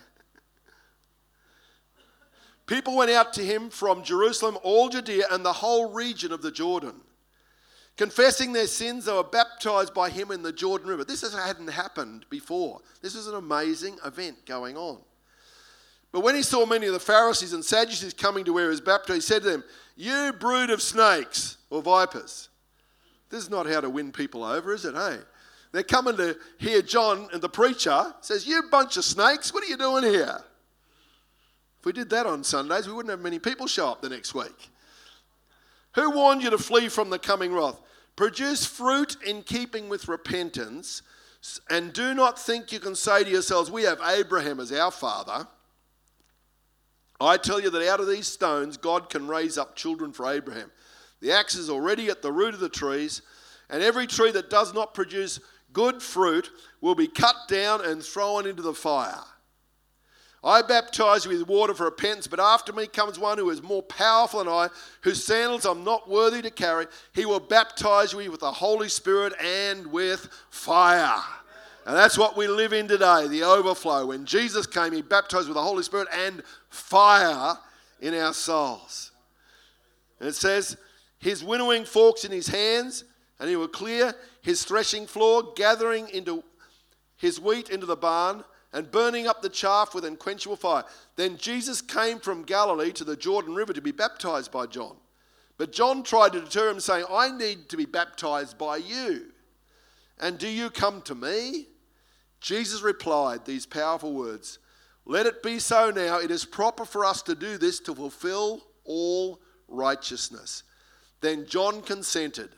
[2.72, 6.52] People went out to him from Jerusalem, all Judea, and the whole region of the
[6.52, 7.02] Jordan.
[7.98, 11.04] Confessing their sins, they were baptized by him in the Jordan River.
[11.04, 12.80] This hadn't happened before.
[13.02, 15.00] This was an amazing event going on.
[16.14, 18.80] But when he saw many of the Pharisees and Sadducees coming to where he was
[18.80, 19.64] baptized, he said to them,
[19.98, 22.48] You brood of snakes or vipers.
[23.30, 24.96] This is not how to win people over, is it?
[24.96, 25.18] Hey,
[25.74, 29.68] they're coming to hear John, and the preacher says, You bunch of snakes, what are
[29.68, 30.42] you doing here?
[31.82, 34.36] If we did that on Sundays, we wouldn't have many people show up the next
[34.36, 34.70] week.
[35.96, 37.82] Who warned you to flee from the coming wrath?
[38.16, 41.02] Produce fruit in keeping with repentance,
[41.72, 45.48] and do not think you can say to yourselves, We have Abraham as our father.
[47.20, 50.70] I tell you that out of these stones, God can raise up children for Abraham.
[51.20, 53.24] The axe is already at the root of the trees,
[53.72, 55.40] and every tree that does not produce
[55.74, 59.24] good fruit will be cut down and thrown into the fire.
[60.44, 63.84] I baptize you with water for repentance, but after me comes one who is more
[63.84, 64.70] powerful than I,
[65.02, 66.88] whose sandals I'm not worthy to carry.
[67.14, 71.22] He will baptize you with the Holy Spirit and with fire.
[71.86, 74.08] And that's what we live in today the overflow.
[74.08, 77.56] When Jesus came, He baptized with the Holy Spirit and fire
[78.00, 79.12] in our souls.
[80.20, 80.76] And it says,
[81.20, 83.04] His winnowing forks in His hands,
[83.40, 86.44] and He will clear His threshing floor, gathering into
[87.16, 90.86] His wheat into the barn and burning up the chaff with unquenchable fire.
[91.16, 94.96] Then Jesus came from Galilee to the Jordan River to be baptized by John.
[95.58, 99.28] But John tried to deter him, saying, I need to be baptized by you.
[100.20, 101.68] And do you come to me?
[102.40, 104.60] Jesus replied these powerful words
[105.06, 106.20] Let it be so now.
[106.20, 110.64] It is proper for us to do this to fulfill all righteousness.
[111.22, 112.50] Then John consented.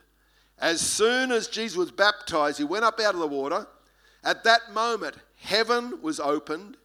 [0.59, 3.67] As soon as Jesus was baptized, he went up out of the water.
[4.23, 6.77] At that moment, heaven was opened.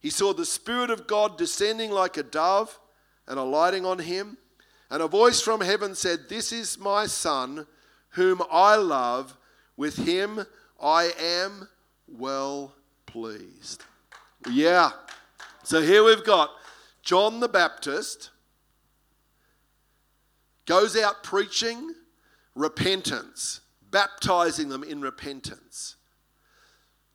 [0.00, 2.78] He saw the Spirit of God descending like a dove
[3.26, 4.38] and alighting on him.
[4.90, 7.66] And a voice from heaven said, This is my Son,
[8.10, 9.36] whom I love.
[9.76, 10.44] With him
[10.80, 11.68] I am
[12.06, 12.74] well
[13.06, 13.84] pleased.
[14.50, 14.90] Yeah.
[15.62, 16.50] So here we've got
[17.02, 18.30] John the Baptist
[20.66, 21.94] goes out preaching
[22.54, 25.96] repentance, baptizing them in repentance.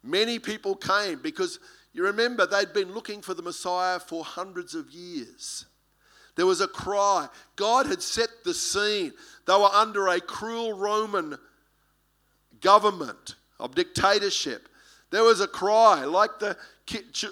[0.04, 1.60] Many people came because
[1.93, 5.66] you remember they'd been looking for the Messiah for hundreds of years.
[6.36, 7.30] There was a cry.
[7.56, 9.14] God had set the scene.
[9.45, 11.38] They were under a cruel Roman
[12.60, 14.68] government of dictatorship.
[15.12, 16.58] There was a cry, like the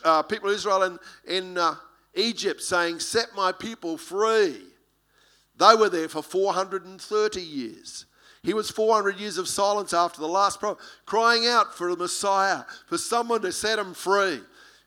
[0.04, 1.76] uh, people of Israel in, in uh,
[2.14, 4.62] Egypt saying, Set my people free.
[5.58, 8.06] They were there for 430 years.
[8.44, 12.64] He was 400 years of silence after the last prophet, crying out for a Messiah,
[12.88, 14.40] for someone to set him free.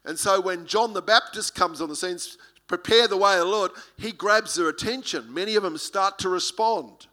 [0.05, 2.19] And so when John the Baptist comes on the scene,
[2.67, 5.33] prepare the way of the Lord, he grabs their attention.
[5.33, 7.07] Many of them start to respond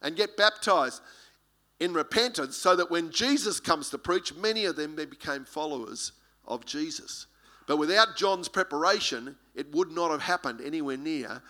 [0.00, 1.02] and get baptized
[1.80, 6.12] in repentance so that when Jesus comes to preach, many of them became followers
[6.46, 7.26] of Jesus.
[7.66, 11.42] But without John's preparation, it would not have happened anywhere near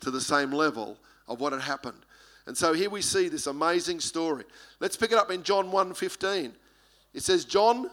[0.00, 1.98] to the same level of what had happened.
[2.46, 4.44] And so here we see this amazing story.
[4.80, 6.54] Let's pick it up in John 1:15.
[7.14, 7.90] It says John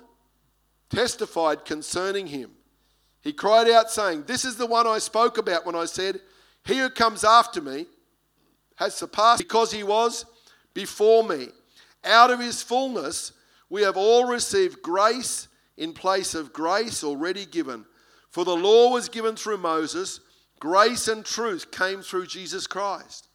[0.90, 2.56] testified concerning him.
[3.22, 6.22] He cried out saying, "This is the one I spoke about when I said,
[6.66, 7.88] he who comes after me
[8.76, 10.26] has surpassed because he was
[10.74, 11.50] before me.
[12.04, 13.32] Out of his fullness
[13.70, 15.48] we have all received grace
[15.78, 17.86] in place of grace already given.
[18.30, 20.20] For the law was given through Moses,
[20.60, 23.29] grace and truth came through Jesus Christ.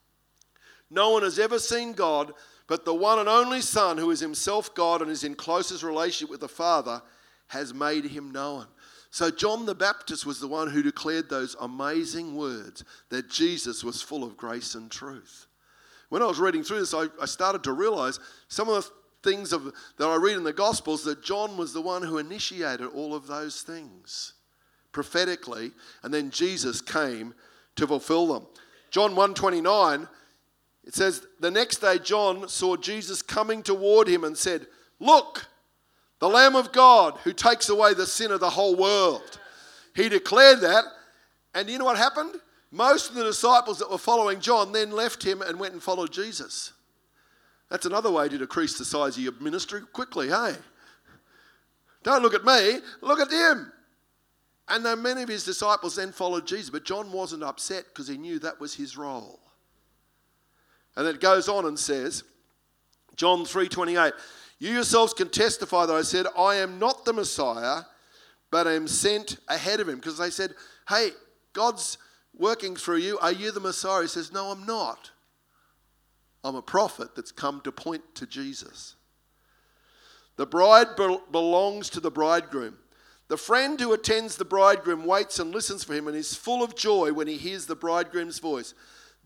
[0.95, 2.33] No one has ever seen God,
[2.69, 6.31] but the one and only Son, who is himself God and is in closest relationship
[6.31, 7.03] with the Father,
[7.49, 8.67] has made him known.
[9.11, 14.03] So, John the Baptist was the one who declared those amazing words that Jesus was
[14.03, 15.47] full of grace and truth.
[16.11, 18.91] When I was reading through this, I, I started to realize some of the
[19.29, 22.87] things of, that I read in the Gospels that John was the one who initiated
[22.87, 24.35] all of those things
[24.93, 25.73] prophetically,
[26.05, 27.35] and then Jesus came
[27.75, 28.47] to fulfill them.
[28.91, 30.09] John 129
[30.85, 34.67] it says, The next day, John saw Jesus coming toward him and said,
[35.01, 35.47] Look,
[36.21, 39.41] the Lamb of God who takes away the sin of the whole world.
[39.95, 40.85] He declared that,
[41.55, 42.35] and you know what happened?
[42.71, 46.13] Most of the disciples that were following John then left him and went and followed
[46.13, 46.73] Jesus.
[47.71, 50.55] That's another way to decrease the size of your ministry quickly, hey?
[52.03, 53.73] Don't look at me, look at him.
[54.69, 58.17] And then many of his disciples then followed Jesus, but John wasn't upset because he
[58.17, 59.41] knew that was his role.
[60.97, 62.25] And it goes on and says,
[63.17, 64.13] John 3:28,
[64.59, 67.83] you yourselves can testify that I said, I am not the Messiah,
[68.51, 69.97] but am sent ahead of him.
[69.97, 70.55] Because they said,
[70.89, 71.11] Hey,
[71.53, 71.99] God's
[72.37, 73.19] working through you.
[73.19, 74.03] Are you the Messiah?
[74.03, 75.11] He says, No, I'm not.
[76.43, 78.97] I'm a prophet that's come to point to Jesus.
[80.37, 82.79] The bride be- belongs to the bridegroom.
[83.29, 86.77] The friend who attends the bridegroom waits and listens for him and is full of
[86.77, 88.75] joy when he hears the bridegroom's voice.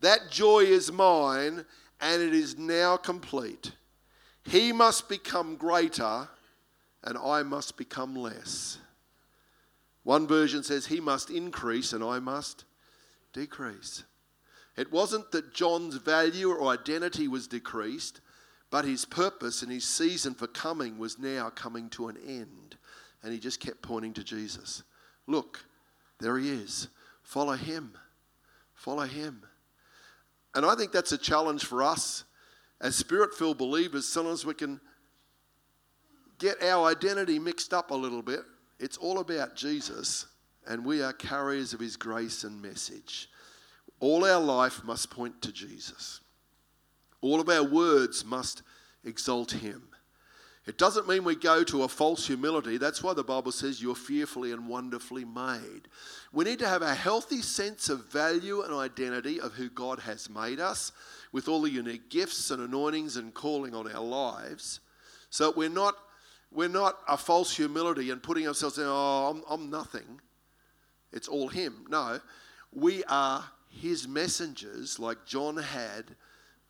[0.01, 1.65] That joy is mine,
[1.99, 3.71] and it is now complete.
[4.43, 6.27] He must become greater,
[7.03, 8.77] and I must become less.
[10.03, 12.65] One version says, He must increase, and I must
[13.33, 14.03] decrease.
[14.77, 18.21] It wasn't that John's value or identity was decreased,
[18.71, 22.77] but his purpose and his season for coming was now coming to an end.
[23.21, 24.83] And he just kept pointing to Jesus.
[25.27, 25.65] Look,
[26.19, 26.87] there he is.
[27.21, 27.93] Follow him.
[28.73, 29.43] Follow him.
[30.55, 32.23] And I think that's a challenge for us
[32.81, 34.07] as spirit filled believers.
[34.07, 34.79] Sometimes we can
[36.37, 38.41] get our identity mixed up a little bit.
[38.79, 40.25] It's all about Jesus,
[40.65, 43.29] and we are carriers of his grace and message.
[43.99, 46.21] All our life must point to Jesus.
[47.21, 48.63] All of our words must
[49.03, 49.83] exalt him.
[50.69, 52.77] It doesn't mean we go to a false humility.
[52.77, 55.87] That's why the Bible says you're fearfully and wonderfully made.
[56.31, 60.29] We need to have a healthy sense of value and identity of who God has
[60.29, 60.91] made us
[61.31, 64.79] with all the unique gifts and anointings and calling on our lives.
[65.31, 65.95] So we're not,
[66.51, 70.21] we're not a false humility and putting ourselves in, oh, I'm, I'm nothing.
[71.11, 71.87] It's all Him.
[71.89, 72.19] No,
[72.71, 76.15] we are His messengers, like John had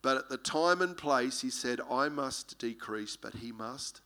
[0.02, 4.00] but at the time and place, he said, I must decrease, but he must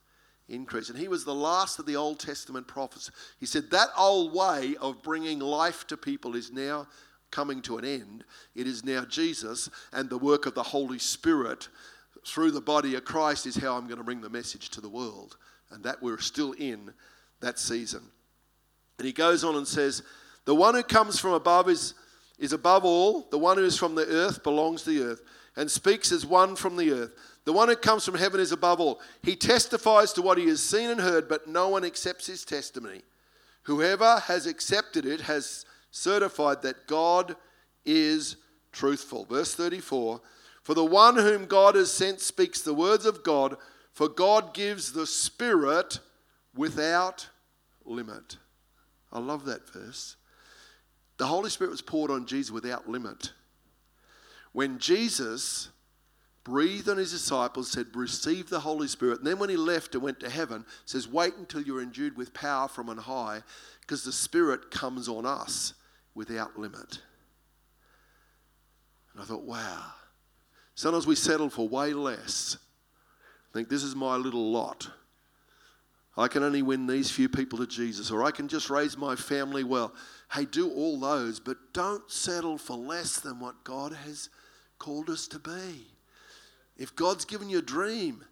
[0.48, 0.90] increase.
[0.90, 3.10] And he was the last of the Old Testament prophets.
[3.38, 6.88] He said, That old way of bringing life to people is now
[7.30, 8.24] coming to an end.
[8.54, 11.68] It is now Jesus, and the work of the Holy Spirit
[12.26, 14.88] through the body of Christ is how I'm going to bring the message to the
[14.88, 15.36] world.
[15.70, 16.92] And that we're still in
[17.40, 18.02] that season.
[18.98, 20.02] And he goes on and says,
[20.44, 21.94] The one who comes from above is,
[22.38, 25.22] is above all, the one who is from the earth belongs to the earth
[25.56, 27.12] and speaks as one from the earth.
[27.44, 29.00] The one who comes from heaven is above all.
[29.22, 33.02] He testifies to what he has seen and heard, but no one accepts his testimony.
[33.64, 37.36] Whoever has accepted it has certified that God
[37.84, 38.36] is
[38.72, 39.24] truthful.
[39.24, 40.20] Verse 34
[40.62, 43.56] For the one whom God has sent speaks the words of God,
[43.92, 46.00] for God gives the Spirit
[46.54, 47.28] without
[47.84, 48.38] limit.
[49.12, 50.16] I love that verse.
[51.16, 53.32] The Holy Spirit was poured on Jesus without limit.
[54.54, 55.68] When Jesus
[56.44, 59.18] breathed on his disciples, said, Receive the Holy Spirit.
[59.18, 62.32] And then when he left and went to heaven, says, Wait until you're endued with
[62.32, 63.42] power from on high,
[63.80, 65.74] because the Spirit comes on us
[66.14, 67.00] without limit.
[69.12, 69.86] And I thought, wow.
[70.76, 72.56] Sometimes we settle for way less.
[73.52, 74.88] Think this is my little lot.
[76.16, 79.16] I can only win these few people to Jesus, or I can just raise my
[79.16, 79.92] family well.
[80.32, 84.28] Hey, do all those, but don't settle for less than what God has
[84.78, 85.86] called us to be.
[86.76, 88.24] If God's given you a dream,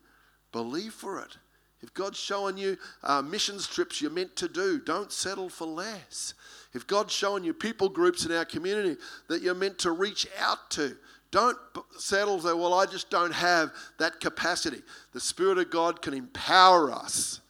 [0.52, 1.36] believe for it.
[1.82, 6.34] If God's showing you uh, missions trips you're meant to do, don't settle for less.
[6.72, 10.70] If God's showing you people groups in our community that you're meant to reach out
[10.70, 10.96] to,
[11.32, 11.58] don't
[11.98, 14.82] settle there, well, I just don't have that capacity.
[15.12, 17.40] The Spirit of God can empower us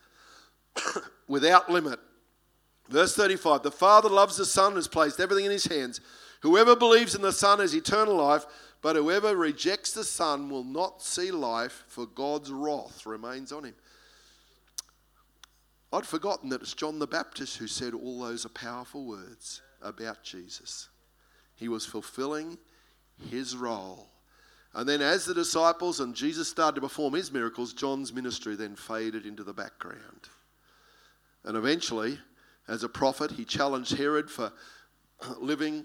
[1.28, 1.98] without limit.
[2.88, 6.00] Verse 35 The Father loves the Son, and has placed everything in his hands.
[6.40, 8.46] Whoever believes in the Son has eternal life,
[8.82, 13.74] but whoever rejects the Son will not see life, for God's wrath remains on him.
[15.92, 20.88] I'd forgotten that it's John the Baptist who said all those powerful words about Jesus.
[21.54, 22.58] He was fulfilling
[23.30, 24.08] his role.
[24.74, 28.74] And then, as the disciples and Jesus started to perform his miracles, John's ministry then
[28.74, 30.28] faded into the background.
[31.44, 32.18] And eventually,
[32.68, 34.50] as a prophet, he challenged Herod for
[35.38, 35.84] living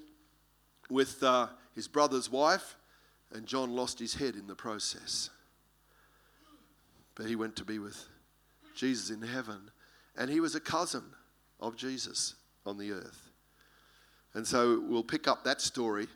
[0.90, 2.78] with uh, his brother's wife,
[3.34, 5.30] and John lost his head in the process.
[7.16, 8.08] But he went to be with
[8.76, 9.72] Jesus in heaven
[10.16, 11.04] and he was a cousin
[11.60, 13.30] of Jesus on the earth.
[14.34, 16.08] And so we'll pick up that story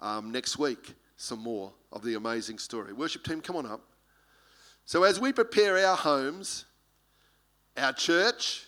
[0.00, 2.92] um, next week, some more of the amazing story.
[2.92, 3.82] Worship team, come on up.
[4.84, 6.64] So as we prepare our homes,
[7.76, 8.66] our church,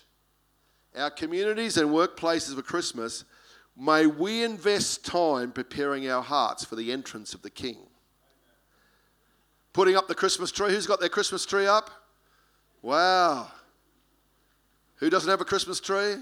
[0.97, 3.23] our communities and workplaces for Christmas,
[3.79, 7.77] may we invest time preparing our hearts for the entrance of the King.
[9.71, 10.71] Putting up the Christmas tree.
[10.71, 11.89] Who's got their Christmas tree up?
[12.81, 13.49] Wow.
[14.97, 16.15] Who doesn't have a Christmas tree?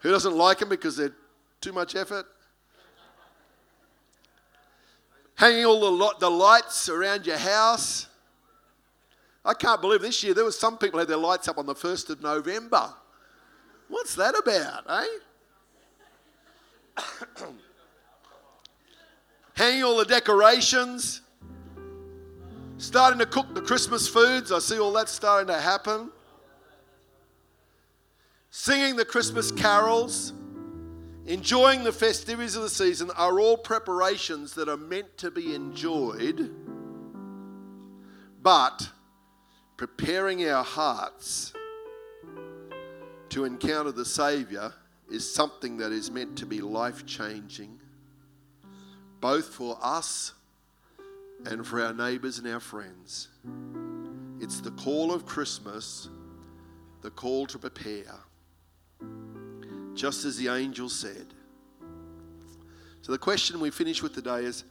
[0.00, 1.14] Who doesn't like them because they're
[1.62, 2.26] too much effort?
[5.36, 8.08] Hanging all the, the lights around your house.
[9.44, 11.74] I can't believe this year there was some people had their lights up on the
[11.74, 12.92] 1st of November.
[13.88, 15.06] What's that about, eh?
[19.56, 21.20] Hanging all the decorations.
[22.78, 24.50] Starting to cook the Christmas foods.
[24.50, 26.10] I see all that starting to happen
[28.56, 30.32] singing the Christmas carols,
[31.26, 36.54] enjoying the festivities of the season are all preparations that are meant to be enjoyed,
[38.40, 38.90] but
[39.76, 41.52] preparing our hearts
[43.34, 44.72] to encounter the Saviour
[45.10, 47.80] is something that is meant to be life changing,
[49.20, 50.34] both for us
[51.44, 53.30] and for our neighbours and our friends.
[54.40, 56.08] It's the call of Christmas,
[57.02, 58.14] the call to prepare
[59.94, 61.26] just as the angel said.
[63.02, 64.62] So, the question we finish with today is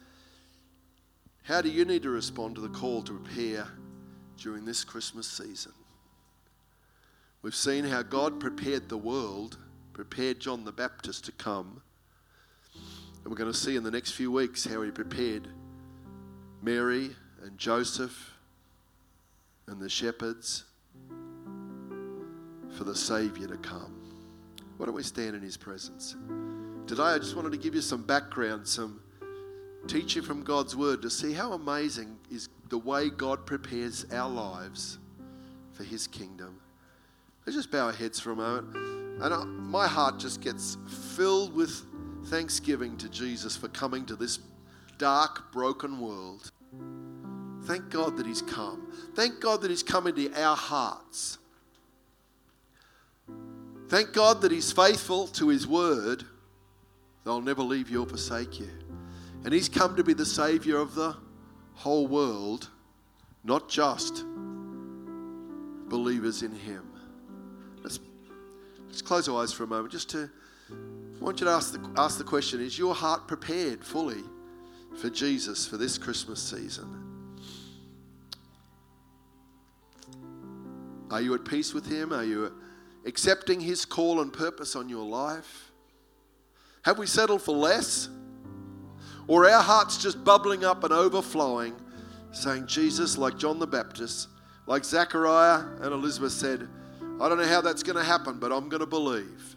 [1.44, 3.68] how do you need to respond to the call to prepare
[4.38, 5.74] during this Christmas season?
[7.44, 9.58] We've seen how God prepared the world,
[9.92, 11.82] prepared John the Baptist to come.
[12.74, 15.50] And we're going to see in the next few weeks how he prepared
[16.62, 17.12] Mary
[17.44, 18.32] and Joseph
[19.68, 20.64] and the shepherds
[22.78, 23.94] for the Savior to come.
[24.78, 26.16] Why don't we stand in His presence?
[26.88, 29.02] Today, I just wanted to give you some background, some
[29.88, 34.98] teaching from God's Word to see how amazing is the way God prepares our lives
[35.74, 36.60] for His kingdom.
[37.46, 38.76] Let's just bow our heads for a moment.
[39.22, 40.78] And I, my heart just gets
[41.16, 41.86] filled with
[42.26, 44.40] thanksgiving to Jesus for coming to this
[44.98, 46.50] dark, broken world.
[47.64, 48.92] Thank God that He's come.
[49.16, 51.38] Thank God that He's come into our hearts.
[53.90, 56.24] Thank God that He's faithful to His word.
[57.26, 58.70] They'll never leave you or forsake you.
[59.44, 61.16] And He's come to be the Savior of the
[61.74, 62.70] whole world,
[63.44, 64.26] not just
[65.90, 66.93] believers in Him.
[67.84, 68.00] Let's,
[68.88, 70.30] let's close our eyes for a moment just to.
[70.72, 74.24] I want you to ask the, ask the question Is your heart prepared fully
[74.98, 77.04] for Jesus for this Christmas season?
[81.12, 82.12] Are you at peace with Him?
[82.12, 82.52] Are you
[83.06, 85.72] accepting His call and purpose on your life?
[86.84, 88.10] Have we settled for less?
[89.28, 91.76] Or our hearts just bubbling up and overflowing,
[92.32, 94.28] saying, Jesus, like John the Baptist,
[94.66, 96.68] like Zachariah and Elizabeth said,
[97.22, 99.56] I don't know how that's going to happen, but I'm going to believe.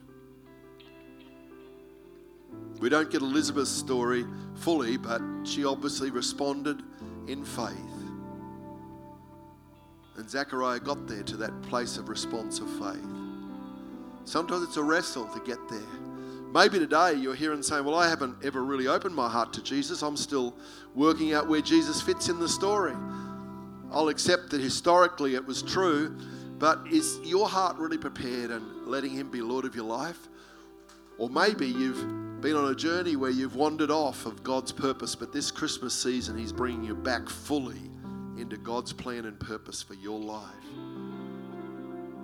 [2.80, 4.26] We don't get Elizabeth's story
[4.56, 6.82] fully, but she obviously responded
[7.26, 7.72] in faith.
[10.16, 13.04] And Zechariah got there to that place of response of faith.
[14.24, 15.80] Sometimes it's a wrestle to get there.
[16.52, 19.62] Maybe today you're here and saying, Well, I haven't ever really opened my heart to
[19.62, 20.02] Jesus.
[20.02, 20.54] I'm still
[20.94, 22.94] working out where Jesus fits in the story.
[23.92, 26.16] I'll accept that historically it was true,
[26.58, 30.28] but is your heart really prepared and letting Him be Lord of your life?
[31.18, 35.32] Or maybe you've been on a journey where you've wandered off of God's purpose, but
[35.32, 37.90] this Christmas season He's bringing you back fully
[38.38, 40.44] into God's plan and purpose for your life.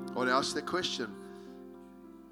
[0.08, 1.14] I want to ask that question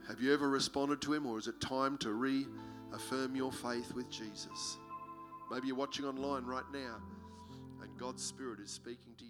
[0.09, 4.11] Have you ever responded to Him, or is it time to reaffirm your faith with
[4.11, 4.77] Jesus?
[5.51, 6.97] Maybe you're watching online right now
[7.83, 9.30] and God's Spirit is speaking to you.